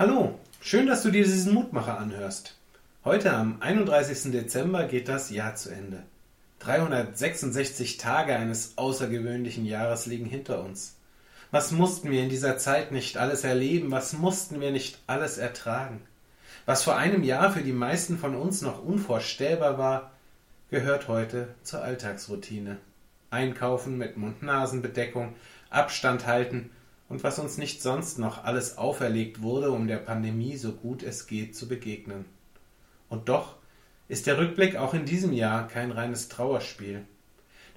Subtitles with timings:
[0.00, 2.56] Hallo, schön, dass du dir diesen Mutmacher anhörst.
[3.04, 4.32] Heute am 31.
[4.32, 6.04] Dezember geht das Jahr zu Ende.
[6.60, 10.96] 366 Tage eines außergewöhnlichen Jahres liegen hinter uns.
[11.50, 13.90] Was mussten wir in dieser Zeit nicht alles erleben?
[13.90, 16.00] Was mussten wir nicht alles ertragen?
[16.64, 20.12] Was vor einem Jahr für die meisten von uns noch unvorstellbar war,
[20.70, 22.78] gehört heute zur Alltagsroutine.
[23.28, 25.34] Einkaufen mit Mund-Nasen-Bedeckung,
[25.68, 26.70] Abstand halten
[27.10, 31.26] und was uns nicht sonst noch alles auferlegt wurde, um der Pandemie so gut es
[31.26, 32.24] geht zu begegnen.
[33.08, 33.56] Und doch
[34.06, 37.04] ist der Rückblick auch in diesem Jahr kein reines Trauerspiel.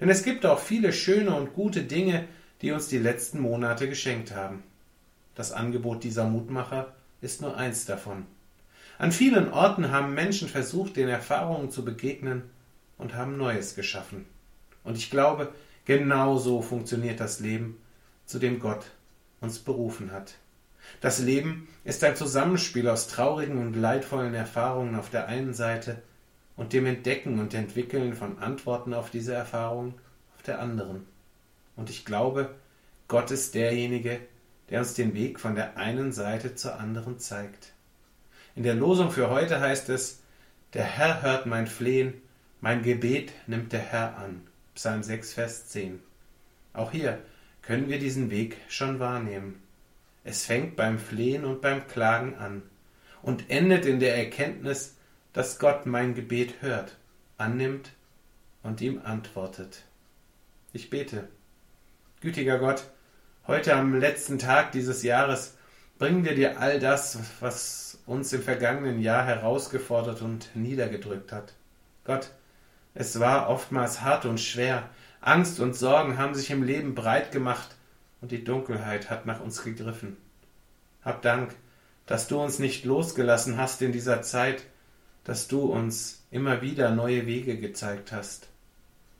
[0.00, 2.28] Denn es gibt auch viele schöne und gute Dinge,
[2.62, 4.62] die uns die letzten Monate geschenkt haben.
[5.34, 8.26] Das Angebot dieser Mutmacher ist nur eins davon.
[8.98, 12.42] An vielen Orten haben Menschen versucht, den Erfahrungen zu begegnen
[12.98, 14.26] und haben Neues geschaffen.
[14.84, 15.52] Und ich glaube,
[15.86, 17.78] genau so funktioniert das Leben,
[18.26, 18.84] zu dem Gott
[19.40, 20.34] uns berufen hat.
[21.00, 26.02] Das Leben ist ein Zusammenspiel aus traurigen und leidvollen Erfahrungen auf der einen Seite
[26.56, 29.94] und dem Entdecken und Entwickeln von Antworten auf diese Erfahrungen
[30.36, 31.06] auf der anderen.
[31.76, 32.54] Und ich glaube,
[33.08, 34.20] Gott ist derjenige,
[34.70, 37.72] der uns den Weg von der einen Seite zur anderen zeigt.
[38.54, 40.20] In der Losung für heute heißt es,
[40.74, 42.14] der Herr hört mein Flehen,
[42.60, 44.46] mein Gebet nimmt der Herr an.
[44.74, 46.00] Psalm 6, Vers 10.
[46.72, 47.20] Auch hier
[47.66, 49.62] können wir diesen Weg schon wahrnehmen.
[50.22, 52.62] Es fängt beim Flehen und beim Klagen an
[53.22, 54.96] und endet in der Erkenntnis,
[55.32, 56.96] dass Gott mein Gebet hört,
[57.38, 57.90] annimmt
[58.62, 59.82] und ihm antwortet.
[60.72, 61.28] Ich bete.
[62.20, 62.84] Gütiger Gott,
[63.46, 65.56] heute am letzten Tag dieses Jahres
[65.98, 71.54] bringen wir dir all das, was uns im vergangenen Jahr herausgefordert und niedergedrückt hat.
[72.04, 72.30] Gott,
[72.94, 74.88] es war oftmals hart und schwer,
[75.26, 77.76] Angst und Sorgen haben sich im Leben breit gemacht
[78.20, 80.18] und die Dunkelheit hat nach uns gegriffen.
[81.02, 81.54] Hab Dank,
[82.04, 84.64] dass du uns nicht losgelassen hast in dieser Zeit,
[85.24, 88.48] dass du uns immer wieder neue Wege gezeigt hast.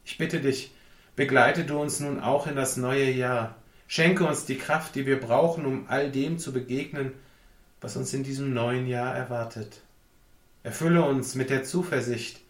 [0.04, 0.74] Ich bitte dich,
[1.16, 3.56] begleite du uns nun auch in das neue Jahr.
[3.86, 7.12] Schenke uns die Kraft, die wir brauchen, um all dem zu begegnen,
[7.80, 9.80] was uns in diesem neuen Jahr erwartet.
[10.64, 12.42] Erfülle uns mit der Zuversicht,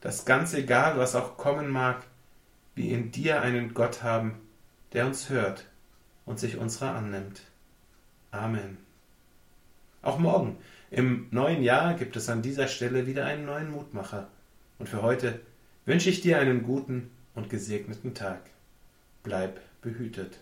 [0.00, 2.06] dass ganz egal, was auch kommen mag,
[2.74, 4.40] wir in dir einen Gott haben,
[4.92, 5.66] der uns hört
[6.24, 7.42] und sich unserer annimmt.
[8.30, 8.78] Amen.
[10.02, 10.56] Auch morgen,
[10.90, 14.28] im neuen Jahr, gibt es an dieser Stelle wieder einen neuen Mutmacher.
[14.78, 15.40] Und für heute
[15.86, 18.40] wünsche ich dir einen guten und gesegneten Tag.
[19.22, 20.38] Bleib behütet.